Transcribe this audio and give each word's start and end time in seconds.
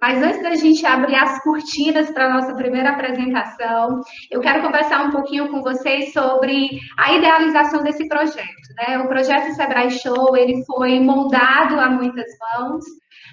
Mas 0.00 0.22
antes 0.22 0.42
da 0.42 0.54
gente 0.54 0.86
abrir 0.86 1.14
as 1.14 1.42
cortinas 1.42 2.10
para 2.10 2.26
a 2.26 2.34
nossa 2.34 2.54
primeira 2.54 2.90
apresentação, 2.90 4.00
eu 4.30 4.40
quero 4.40 4.62
conversar 4.62 5.04
um 5.04 5.10
pouquinho 5.10 5.50
com 5.50 5.60
vocês 5.60 6.12
sobre 6.12 6.80
a 6.96 7.12
idealização 7.12 7.82
desse 7.82 8.08
projeto. 8.08 8.74
Né? 8.76 8.98
O 8.98 9.08
projeto 9.08 9.54
Sebrae 9.54 9.90
Show 9.90 10.34
ele 10.36 10.64
foi 10.64 10.98
moldado 11.00 11.78
a 11.78 11.90
muitas 11.90 12.30
mãos, 12.40 12.82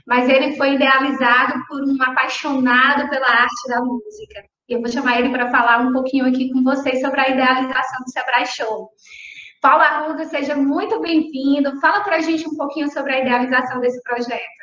mas 0.05 0.27
ele 0.27 0.57
foi 0.57 0.73
idealizado 0.73 1.53
por 1.69 1.81
um 1.83 2.01
apaixonado 2.01 3.09
pela 3.09 3.27
arte 3.27 3.69
da 3.69 3.79
música. 3.79 4.43
E 4.67 4.73
eu 4.73 4.81
vou 4.81 4.91
chamar 4.91 5.19
ele 5.19 5.29
para 5.29 5.49
falar 5.49 5.79
um 5.79 5.93
pouquinho 5.93 6.25
aqui 6.25 6.51
com 6.51 6.61
vocês 6.63 6.99
sobre 6.99 7.21
a 7.21 7.29
idealização 7.29 8.03
do 8.03 8.11
Sebrae 8.11 8.45
Show. 8.45 8.89
Paulo 9.61 9.81
Arruda, 9.81 10.25
seja 10.25 10.55
muito 10.55 10.99
bem-vindo. 10.99 11.79
Fala 11.79 12.03
para 12.03 12.17
a 12.17 12.21
gente 12.21 12.45
um 12.45 12.55
pouquinho 12.57 12.91
sobre 12.91 13.13
a 13.13 13.21
idealização 13.21 13.79
desse 13.79 14.01
projeto. 14.03 14.57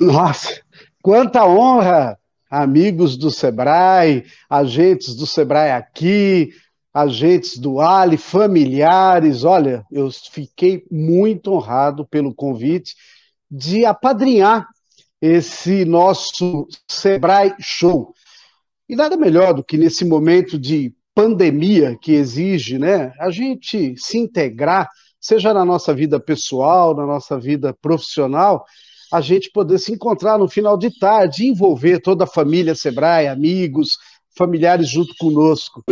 Nossa, 0.00 0.62
quanta 1.02 1.44
honra, 1.44 2.16
amigos 2.48 3.16
do 3.16 3.30
Sebrae, 3.30 4.24
agentes 4.48 5.16
do 5.16 5.26
Sebrae 5.26 5.72
aqui, 5.72 6.50
agentes 6.94 7.58
do 7.58 7.80
Ali, 7.80 8.16
familiares. 8.16 9.42
Olha, 9.42 9.84
eu 9.90 10.08
fiquei 10.10 10.84
muito 10.90 11.52
honrado 11.52 12.06
pelo 12.06 12.34
convite 12.34 12.94
de 13.50 13.84
apadrinhar 13.84 14.66
esse 15.20 15.84
nosso 15.84 16.66
Sebrae 16.88 17.54
Show. 17.60 18.14
E 18.88 18.94
nada 18.94 19.16
melhor 19.16 19.54
do 19.54 19.64
que 19.64 19.76
nesse 19.76 20.04
momento 20.04 20.58
de 20.58 20.94
pandemia 21.14 21.96
que 22.00 22.12
exige, 22.12 22.78
né, 22.78 23.12
a 23.18 23.30
gente 23.30 23.94
se 23.96 24.18
integrar, 24.18 24.88
seja 25.20 25.52
na 25.52 25.64
nossa 25.64 25.94
vida 25.94 26.18
pessoal, 26.18 26.94
na 26.94 27.06
nossa 27.06 27.38
vida 27.38 27.74
profissional, 27.80 28.64
a 29.12 29.20
gente 29.20 29.50
poder 29.52 29.78
se 29.78 29.92
encontrar 29.92 30.38
no 30.38 30.48
final 30.48 30.78
de 30.78 30.90
tarde, 30.98 31.46
envolver 31.46 32.00
toda 32.00 32.24
a 32.24 32.26
família 32.26 32.74
Sebrae, 32.74 33.28
amigos, 33.28 33.98
familiares 34.36 34.88
junto 34.88 35.14
conosco. 35.18 35.82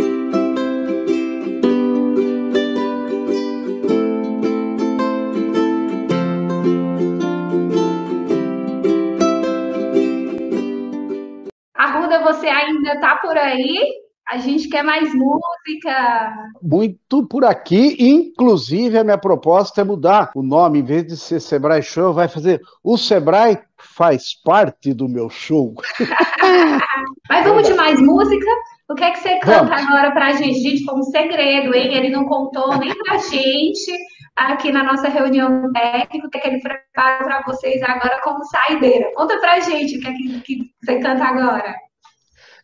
Arruda, 11.75 12.23
você 12.23 12.47
ainda 12.47 12.93
está 12.93 13.17
por 13.17 13.37
aí? 13.37 14.00
A 14.31 14.37
gente 14.37 14.69
quer 14.69 14.81
mais 14.81 15.13
música. 15.13 16.33
Muito 16.63 17.27
por 17.27 17.43
aqui. 17.43 17.97
Inclusive, 17.99 18.97
a 18.97 19.03
minha 19.03 19.17
proposta 19.17 19.81
é 19.81 19.83
mudar 19.83 20.31
o 20.33 20.41
nome. 20.41 20.79
Em 20.79 20.83
vez 20.83 21.05
de 21.05 21.17
ser 21.17 21.41
Sebrae 21.41 21.83
Show, 21.83 22.13
vai 22.13 22.29
fazer 22.29 22.61
O 22.81 22.97
Sebrae 22.97 23.59
faz 23.77 24.33
parte 24.33 24.93
do 24.93 25.09
meu 25.09 25.29
show. 25.29 25.73
Mas 27.29 27.45
vamos 27.45 27.67
de 27.67 27.73
mais 27.73 27.99
música? 27.99 28.45
O 28.89 28.95
que 28.95 29.03
é 29.03 29.11
que 29.11 29.19
você 29.19 29.37
canta 29.39 29.65
vamos. 29.65 29.81
agora 29.85 30.11
pra 30.11 30.31
gente? 30.31 30.61
Gente, 30.61 30.85
foi 30.85 30.95
um 30.95 31.03
segredo, 31.03 31.75
hein? 31.75 31.93
Ele 31.93 32.09
não 32.09 32.23
contou 32.23 32.77
nem 32.77 32.95
pra 33.03 33.17
gente 33.17 33.91
aqui 34.33 34.71
na 34.71 34.81
nossa 34.81 35.09
reunião 35.09 35.73
técnica, 35.73 36.27
o 36.27 36.29
que, 36.29 36.37
é 36.37 36.41
que 36.41 36.47
ele 36.47 36.61
prepara 36.61 37.25
para 37.25 37.43
vocês 37.45 37.83
agora 37.83 38.21
como 38.23 38.45
saideira. 38.45 39.11
Conta 39.13 39.37
pra 39.39 39.59
gente 39.59 39.97
o 39.97 39.99
que 39.99 40.07
é 40.07 40.13
que, 40.13 40.41
que 40.41 40.71
você 40.81 40.99
canta 40.99 41.25
agora. 41.25 41.75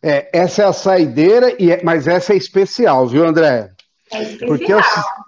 É, 0.02 0.28
essa 0.32 0.62
é 0.62 0.64
a 0.64 0.72
saideira, 0.72 1.54
e 1.60 1.72
é, 1.72 1.82
mas 1.82 2.06
essa 2.06 2.32
é 2.32 2.36
especial, 2.36 3.06
viu, 3.06 3.24
André? 3.24 3.70
É 4.12 4.22
especial. 4.22 4.48
Porque 4.48 4.72
eu, 4.72 4.80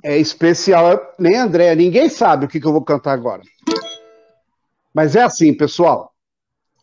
é 0.05 0.19
especial. 0.19 1.15
Nem 1.19 1.37
André, 1.37 1.75
ninguém 1.75 2.09
sabe 2.09 2.45
o 2.45 2.49
que, 2.49 2.61
que 2.61 2.67
eu 2.67 2.73
vou 2.73 2.83
cantar 2.83 3.13
agora. 3.13 3.43
Mas 4.95 5.17
é 5.17 5.23
assim, 5.23 5.55
pessoal. 5.55 6.13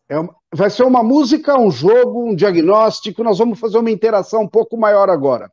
É 0.10 0.18
uma, 0.18 0.36
vai 0.54 0.70
ser 0.70 0.84
uma 0.84 1.04
música, 1.04 1.58
um 1.58 1.72
jogo, 1.72 2.30
um 2.30 2.36
diagnóstico. 2.36 3.24
Nós 3.24 3.38
vamos 3.38 3.60
fazer 3.60 3.78
uma 3.78 3.92
interação 3.92 4.44
um 4.44 4.48
pouco 4.48 4.78
maior 4.78 5.10
agora. 5.10 5.52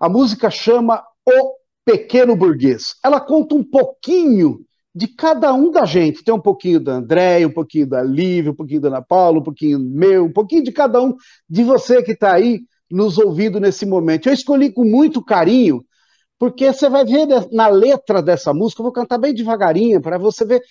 A 0.00 0.08
música 0.08 0.50
chama 0.50 1.02
O 1.24 1.54
Pequeno 1.84 2.36
Burguês. 2.36 2.96
Ela 3.02 3.20
conta 3.20 3.54
um 3.54 3.64
pouquinho 3.64 4.60
de 4.96 5.06
cada 5.06 5.52
um 5.52 5.70
da 5.70 5.84
gente. 5.84 6.24
Tem 6.24 6.32
um 6.32 6.40
pouquinho 6.40 6.80
da 6.80 6.94
André, 6.94 7.46
um 7.46 7.52
pouquinho 7.52 7.86
da 7.86 8.02
Lívia, 8.02 8.50
um 8.50 8.54
pouquinho 8.54 8.80
da 8.80 8.88
Ana 8.88 9.02
Paula, 9.02 9.40
um 9.40 9.42
pouquinho 9.42 9.78
meu, 9.78 10.24
um 10.24 10.32
pouquinho 10.32 10.64
de 10.64 10.72
cada 10.72 11.02
um 11.02 11.14
de 11.46 11.62
você 11.62 12.02
que 12.02 12.12
está 12.12 12.32
aí 12.32 12.62
nos 12.90 13.18
ouvindo 13.18 13.60
nesse 13.60 13.84
momento. 13.84 14.26
Eu 14.26 14.32
escolhi 14.32 14.72
com 14.72 14.84
muito 14.84 15.22
carinho, 15.22 15.84
porque 16.38 16.72
você 16.72 16.88
vai 16.88 17.04
ver 17.04 17.26
na 17.52 17.68
letra 17.68 18.22
dessa 18.22 18.54
música, 18.54 18.80
eu 18.80 18.84
vou 18.84 18.92
cantar 18.92 19.18
bem 19.18 19.34
devagarinho, 19.34 20.00
para 20.00 20.16
você 20.16 20.46
ver 20.46 20.62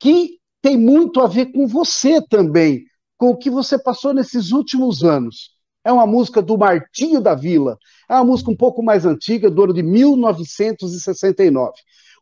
que 0.00 0.38
tem 0.62 0.78
muito 0.78 1.20
a 1.20 1.26
ver 1.26 1.52
com 1.52 1.66
você 1.66 2.22
também, 2.26 2.82
com 3.18 3.28
o 3.28 3.36
que 3.36 3.50
você 3.50 3.78
passou 3.78 4.14
nesses 4.14 4.52
últimos 4.52 5.04
anos. 5.04 5.50
É 5.84 5.92
uma 5.92 6.06
música 6.06 6.40
do 6.40 6.56
Martinho 6.56 7.20
da 7.20 7.34
Vila, 7.34 7.76
é 8.08 8.14
uma 8.14 8.24
música 8.24 8.50
um 8.50 8.56
pouco 8.56 8.82
mais 8.82 9.04
antiga, 9.04 9.50
do 9.50 9.64
ano 9.64 9.74
de 9.74 9.82
1969. 9.82 11.74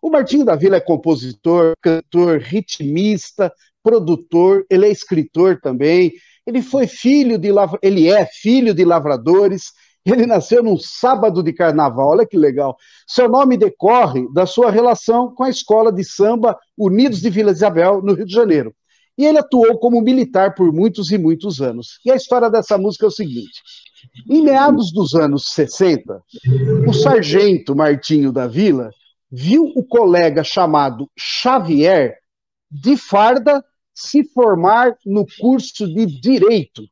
O 0.05 0.11
Martinho 0.11 0.45
da 0.45 0.55
Vila 0.55 0.77
é 0.77 0.81
compositor, 0.81 1.73
cantor, 1.81 2.39
ritmista, 2.39 3.51
produtor, 3.83 4.67
ele 4.69 4.85
é 4.85 4.91
escritor 4.91 5.59
também. 5.63 6.13
Ele 6.47 6.61
foi 6.61 6.87
filho 6.87 7.39
de 7.39 7.49
ele 7.81 8.11
é 8.11 8.27
filho 8.27 8.75
de 8.75 8.85
lavradores. 8.85 9.73
Ele 10.05 10.27
nasceu 10.27 10.63
num 10.63 10.77
sábado 10.77 11.43
de 11.43 11.55
carnaval, 11.55 12.11
olha 12.11 12.27
que 12.27 12.37
legal. 12.37 12.77
Seu 13.07 13.31
nome 13.31 13.57
decorre 13.57 14.31
da 14.31 14.45
sua 14.45 14.71
relação 14.71 15.35
com 15.35 15.43
a 15.43 15.49
escola 15.49 15.91
de 15.91 16.05
samba 16.05 16.55
Unidos 16.77 17.23
de 17.23 17.31
Vila 17.31 17.51
Isabel, 17.51 18.03
no 18.03 18.13
Rio 18.13 18.27
de 18.27 18.35
Janeiro. 18.35 18.75
E 19.17 19.25
ele 19.25 19.39
atuou 19.39 19.79
como 19.79 20.03
militar 20.03 20.55
por 20.55 20.71
muitos 20.71 21.13
e 21.13 21.17
muitos 21.17 21.63
anos. 21.63 21.99
E 22.05 22.11
a 22.11 22.15
história 22.15 22.51
dessa 22.51 22.77
música 22.77 23.07
é 23.07 23.09
o 23.09 23.11
seguinte: 23.11 23.63
em 24.29 24.43
meados 24.43 24.93
dos 24.93 25.15
anos 25.15 25.47
60, 25.47 26.21
o 26.87 26.93
sargento 26.93 27.75
Martinho 27.75 28.31
da 28.31 28.47
Vila 28.47 28.91
viu 29.31 29.73
o 29.75 29.85
colega 29.85 30.45
chamado 30.45 31.11
Xavier 31.17 32.19
de 32.71 32.97
farda 32.97 33.65
se 33.95 34.25
formar 34.25 34.97
no 35.07 35.25
curso 35.41 35.87
de 35.87 36.07
direito. 36.07 36.83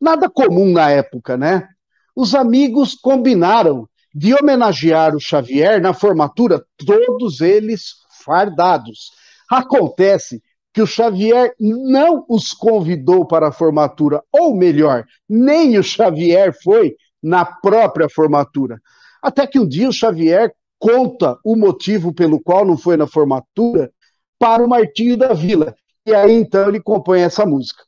Nada 0.00 0.28
comum 0.28 0.72
na 0.72 0.90
época, 0.90 1.36
né? 1.36 1.68
Os 2.14 2.34
amigos 2.34 2.94
combinaram 2.94 3.88
de 4.14 4.34
homenagear 4.34 5.14
o 5.14 5.20
Xavier 5.20 5.80
na 5.80 5.92
formatura, 5.92 6.64
todos 6.76 7.40
eles 7.40 7.94
fardados. 8.24 9.10
Acontece 9.50 10.42
que 10.72 10.82
o 10.82 10.86
Xavier 10.86 11.54
não 11.58 12.24
os 12.28 12.52
convidou 12.52 13.26
para 13.26 13.48
a 13.48 13.52
formatura, 13.52 14.22
ou 14.32 14.56
melhor, 14.56 15.04
nem 15.28 15.78
o 15.78 15.82
Xavier 15.82 16.52
foi 16.62 16.96
na 17.22 17.44
própria 17.44 18.08
formatura. 18.08 18.80
Até 19.22 19.46
que 19.46 19.58
um 19.58 19.66
dia 19.66 19.88
o 19.88 19.92
Xavier 19.92 20.52
conta 20.84 21.38
o 21.42 21.56
motivo 21.56 22.12
pelo 22.12 22.38
qual 22.38 22.62
não 22.62 22.76
foi 22.76 22.94
na 22.94 23.06
formatura 23.06 23.90
para 24.38 24.62
o 24.62 24.68
Martinho 24.68 25.16
da 25.16 25.32
Vila. 25.32 25.74
E 26.04 26.14
aí 26.14 26.34
então 26.34 26.68
ele 26.68 26.78
compõe 26.78 27.22
essa 27.22 27.46
música. 27.46 27.82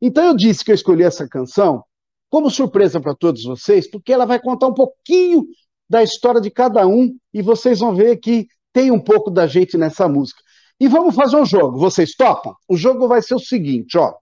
Então 0.00 0.24
eu 0.24 0.34
disse 0.34 0.64
que 0.64 0.70
eu 0.70 0.74
escolhi 0.74 1.02
essa 1.02 1.28
canção 1.28 1.84
como 2.30 2.50
surpresa 2.50 2.98
para 3.02 3.14
todos 3.14 3.44
vocês, 3.44 3.90
porque 3.90 4.14
ela 4.14 4.24
vai 4.24 4.40
contar 4.40 4.68
um 4.68 4.72
pouquinho 4.72 5.44
da 5.90 6.02
história 6.02 6.40
de 6.40 6.50
cada 6.50 6.86
um 6.86 7.14
e 7.34 7.42
vocês 7.42 7.80
vão 7.80 7.94
ver 7.94 8.16
que 8.16 8.46
tem 8.72 8.90
um 8.90 9.00
pouco 9.00 9.30
da 9.30 9.46
gente 9.46 9.76
nessa 9.76 10.08
música. 10.08 10.40
E 10.80 10.88
vamos 10.88 11.14
fazer 11.14 11.36
um 11.36 11.44
jogo. 11.44 11.78
Vocês 11.78 12.14
topam? 12.14 12.54
O 12.66 12.78
jogo 12.78 13.06
vai 13.06 13.20
ser 13.20 13.34
o 13.34 13.38
seguinte, 13.38 13.98
ó. 13.98 14.14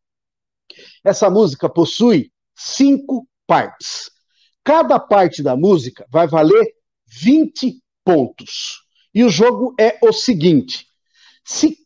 Essa 1.05 1.31
música 1.31 1.69
possui 1.69 2.33
cinco 2.57 3.25
partes. 3.47 4.11
Cada 4.65 4.99
parte 4.99 5.45
da 5.45 5.57
música 5.57 6.05
vai 6.11 6.27
valer 6.27 6.75
20 7.07 7.86
pontos. 8.07 8.85
E 9.13 9.25
o 9.25 9.29
jogo 9.29 9.75
é 9.79 9.99
o 10.01 10.13
seguinte: 10.13 10.87
se 11.45 11.77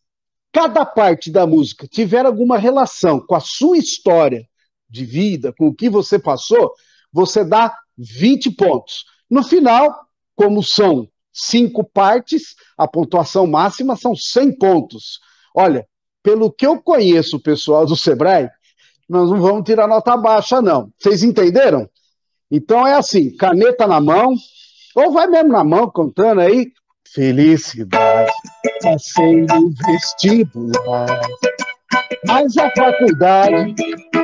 cada 0.52 0.84
parte 0.84 1.30
da 1.30 1.46
música 1.46 1.88
tiver 1.88 2.26
alguma 2.26 2.58
relação 2.58 3.18
com 3.18 3.34
a 3.34 3.40
sua 3.40 3.78
história 3.78 4.46
de 4.88 5.04
vida, 5.04 5.54
com 5.56 5.68
o 5.68 5.74
que 5.74 5.88
você 5.88 6.18
passou, 6.18 6.74
você 7.10 7.42
dá 7.42 7.74
20 7.96 8.50
pontos. 8.50 9.04
No 9.30 9.42
final, 9.42 9.96
como 10.36 10.62
são 10.62 11.08
cinco 11.32 11.84
partes, 11.84 12.54
a 12.76 12.86
pontuação 12.86 13.46
máxima 13.46 13.96
são 13.96 14.14
100 14.14 14.58
pontos. 14.58 15.20
Olha, 15.54 15.86
pelo 16.22 16.52
que 16.52 16.66
eu 16.66 16.82
conheço 16.82 17.36
o 17.36 17.42
pessoal 17.42 17.86
do 17.86 17.96
Sebrae, 17.96 18.48
nós 19.08 19.30
não 19.30 19.40
vamos 19.40 19.64
tirar 19.64 19.88
nota 19.88 20.16
baixa, 20.16 20.60
não. 20.60 20.92
Vocês 20.98 21.22
entenderam? 21.22 21.88
Então 22.50 22.86
é 22.86 22.94
assim: 22.94 23.34
caneta 23.36 23.86
na 23.86 24.00
mão, 24.00 24.34
ou 24.94 25.12
vai 25.12 25.26
mesmo 25.26 25.52
na 25.52 25.64
mão 25.64 25.90
contando 25.90 26.40
aí. 26.40 26.72
Felicidade, 27.12 28.30
passei 28.82 29.42
no 29.42 29.72
vestibular, 29.86 31.20
mas 32.26 32.56
a 32.56 32.70
faculdade 32.70 33.74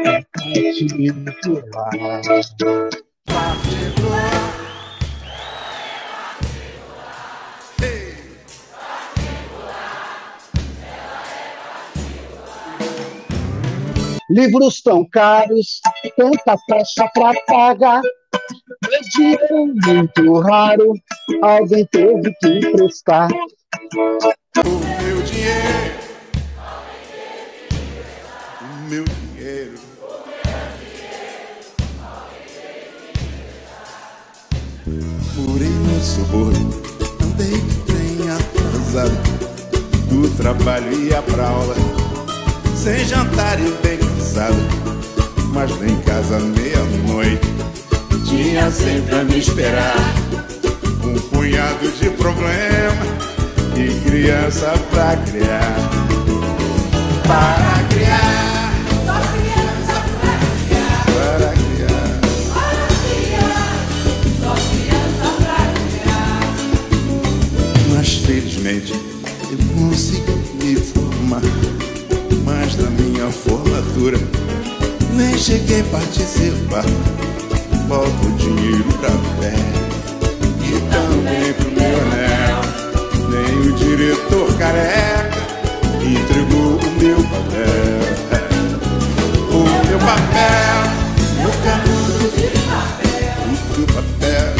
é 0.04 0.22
particular. 0.32 1.90
Particular. 3.26 4.56
livros 14.36 14.82
tão 14.82 15.08
caros, 15.08 15.80
tanta 16.16 16.56
taxa 16.68 17.08
pra 17.14 17.32
pagar. 17.46 18.02
Meu 18.88 19.00
dinheiro 19.12 19.75
muito 19.84 20.40
raro, 20.40 20.93
alguém 21.43 21.87
teve 21.87 22.32
que 22.40 22.48
emprestar. 22.48 23.28
O 24.64 25.02
meu 25.02 25.22
dinheiro, 25.22 25.93
o 28.60 28.64
meu 28.88 29.04
dinheiro. 29.04 29.75
Morei 35.37 35.69
no 35.69 36.00
subúrbio, 36.00 36.82
andei 37.22 37.60
de 37.60 37.75
trem 37.84 38.31
atrasado. 38.31 39.19
Do 40.08 40.31
trabalho 40.37 40.92
ia 40.92 41.20
pra 41.22 41.49
aula, 41.49 41.75
sem 42.76 43.04
jantar 43.04 43.58
e 43.60 43.70
bem 43.82 43.99
cansado. 43.99 44.54
Mas 45.52 45.70
lá 45.81 45.87
em 45.87 46.00
casa 46.02 46.38
meia-noite, 46.38 47.56
tinha 48.26 48.70
sempre 48.70 49.14
a 49.14 49.25
me 49.25 49.38
esperar. 49.38 50.14
Um 51.05 51.14
punhado 51.31 51.90
de 51.93 52.11
problema 52.11 53.06
e 53.76 54.00
criança 54.00 54.75
pra 54.90 55.17
criar. 55.17 55.76
Para 57.26 57.84
criar, 57.88 58.73
Só 59.05 59.17
criança 59.32 59.96
pra 60.20 60.34
criar, 60.67 61.05
para 61.06 61.52
criar. 61.52 62.20
para 62.55 62.87
criar. 63.06 63.70
Só 64.40 64.52
criança 64.70 65.26
pra 65.43 65.61
criar. 65.90 66.40
Mas 67.94 68.08
felizmente 68.14 68.93
eu 69.50 69.58
consegui 69.75 70.37
me 70.62 70.76
formar. 70.76 71.43
Mas 72.44 72.75
da 72.76 72.90
minha 72.90 73.31
formatura 73.31 74.19
nem 75.14 75.37
cheguei 75.38 75.81
a 75.81 75.84
participar. 75.84 76.84
Falta 77.88 78.27
o 78.27 78.33
dinheiro 78.33 78.93
pra 79.00 79.11
pé 79.38 79.55
e 80.61 80.73
também 80.91 81.53
pro 81.53 81.71
meu 81.71 81.97
anel. 82.00 82.61
Nem 83.31 83.61
o 83.61 83.73
diretor 83.75 84.53
careca 84.59 85.38
entregou 86.03 86.81
o 86.81 86.91
meu 87.00 87.23
papel. 87.23 88.03
O 89.53 89.61
meu 89.87 89.99
papel, 90.00 90.79
meu 91.38 91.53
canudo 91.62 92.25
de 92.35 92.47
papel, 92.67 93.37
o 93.44 93.79
meu 93.79 93.87
papel. 93.87 94.55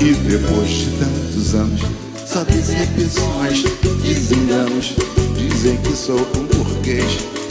E 0.00 0.14
depois 0.14 0.68
de 0.68 0.90
tantos 0.98 1.54
anos, 1.54 1.82
só 2.26 2.42
decepções, 2.42 3.62
desenganos, 4.02 4.96
dizem 5.36 5.76
que 5.76 5.94
sou 5.94 6.18
um 6.36 6.44
burguês 6.46 7.41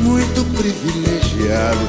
muito 0.00 0.44
privilegiado. 0.56 1.88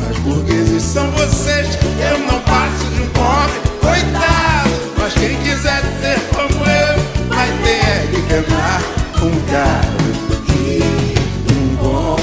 Mas 0.00 0.18
burgueses 0.18 0.82
são 0.82 1.10
vocês, 1.12 1.78
eu 2.10 2.18
não 2.20 2.40
passo 2.40 2.84
de 2.94 3.02
um 3.02 3.08
pobre, 3.10 3.60
coitado. 3.80 4.70
Mas 4.98 5.14
quem 5.14 5.36
quiser 5.42 5.82
ser 6.00 6.20
como 6.34 6.64
eu, 6.64 7.28
vai 7.28 7.48
ter 7.62 8.10
que 8.10 8.22
quebrar 8.22 8.82
um 9.22 9.50
carro 9.50 9.98
e 10.64 11.52
um 11.52 11.76
bom. 11.76 12.16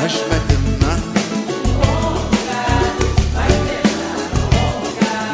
Mas 0.00 0.12
vai 0.28 0.40
penar 0.40 0.98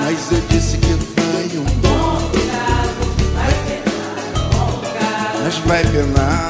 Mas 0.00 0.32
eu 0.32 0.40
disse 0.48 0.78
que 0.78 1.13
vai 5.74 5.82
penar 5.90 6.48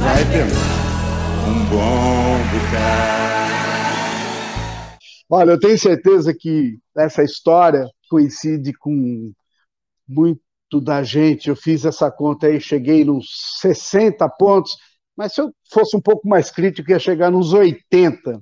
Vai 0.00 0.24
penar 0.24 1.48
Um 1.48 1.64
bom 1.70 2.38
bocado 2.50 3.46
Olha, 5.30 5.52
eu 5.52 5.60
tenho 5.60 5.78
certeza 5.78 6.34
que 6.34 6.78
essa 6.96 7.22
história 7.22 7.88
coincide 8.08 8.72
com 8.72 9.32
muito 10.08 10.40
da 10.80 11.02
gente. 11.02 11.48
Eu 11.48 11.56
fiz 11.56 11.84
essa 11.84 12.10
conta 12.12 12.46
aí, 12.46 12.60
cheguei 12.60 13.04
nos 13.04 13.26
60 13.60 14.28
pontos, 14.30 14.76
mas 15.16 15.32
se 15.32 15.40
eu 15.40 15.52
fosse 15.72 15.96
um 15.96 16.00
pouco 16.00 16.28
mais 16.28 16.50
crítico, 16.50 16.90
ia 16.92 17.00
chegar 17.00 17.30
nos 17.30 17.52
80. 17.52 18.40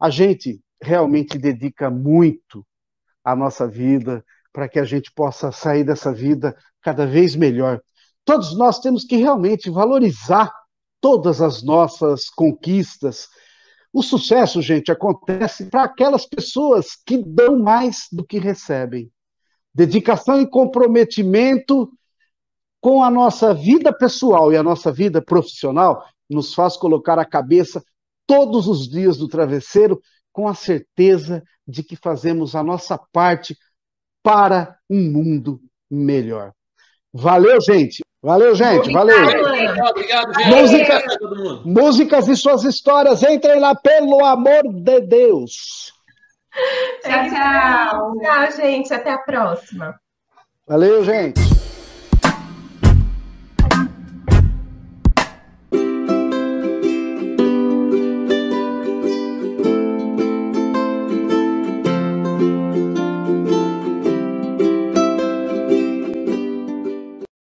A 0.00 0.08
gente 0.08 0.58
realmente 0.82 1.36
dedica 1.36 1.90
muito 1.90 2.66
a 3.22 3.36
nossa 3.36 3.68
vida 3.68 4.24
para 4.56 4.70
que 4.70 4.78
a 4.78 4.84
gente 4.84 5.12
possa 5.12 5.52
sair 5.52 5.84
dessa 5.84 6.10
vida 6.10 6.56
cada 6.80 7.06
vez 7.06 7.36
melhor. 7.36 7.78
Todos 8.24 8.56
nós 8.56 8.78
temos 8.78 9.04
que 9.04 9.16
realmente 9.16 9.68
valorizar 9.68 10.50
todas 10.98 11.42
as 11.42 11.62
nossas 11.62 12.30
conquistas. 12.30 13.28
O 13.92 14.02
sucesso, 14.02 14.62
gente, 14.62 14.90
acontece 14.90 15.66
para 15.66 15.82
aquelas 15.82 16.24
pessoas 16.24 16.96
que 17.06 17.18
dão 17.18 17.58
mais 17.58 18.06
do 18.10 18.24
que 18.24 18.38
recebem. 18.38 19.12
Dedicação 19.74 20.40
e 20.40 20.48
comprometimento 20.48 21.92
com 22.80 23.02
a 23.02 23.10
nossa 23.10 23.52
vida 23.52 23.92
pessoal 23.92 24.50
e 24.50 24.56
a 24.56 24.62
nossa 24.62 24.90
vida 24.90 25.20
profissional 25.20 26.02
nos 26.30 26.54
faz 26.54 26.78
colocar 26.78 27.18
a 27.18 27.26
cabeça 27.26 27.84
todos 28.26 28.66
os 28.66 28.88
dias 28.88 29.18
do 29.18 29.28
travesseiro 29.28 30.00
com 30.32 30.48
a 30.48 30.54
certeza 30.54 31.42
de 31.68 31.82
que 31.82 31.94
fazemos 31.94 32.56
a 32.56 32.62
nossa 32.62 32.96
parte 33.12 33.54
para 34.26 34.76
um 34.90 35.00
mundo 35.00 35.60
melhor. 35.88 36.50
Valeu, 37.14 37.60
gente! 37.60 38.02
Valeu, 38.20 38.56
gente! 38.56 38.92
Valeu! 38.92 39.16
Obrigado, 39.88 40.34
gente. 40.34 40.48
Música-. 40.48 41.02
Músicas 41.64 42.26
e 42.26 42.36
suas 42.36 42.64
histórias, 42.64 43.22
entrem 43.22 43.60
lá, 43.60 43.72
pelo 43.76 44.24
amor 44.24 44.64
de 44.64 45.00
Deus! 45.02 45.92
Tchau, 47.04 47.30
tchau. 47.30 48.18
Tchau, 48.18 48.56
gente. 48.56 48.92
Até 48.92 49.12
a 49.12 49.18
próxima. 49.18 49.94
Valeu, 50.66 51.04
gente! 51.04 51.55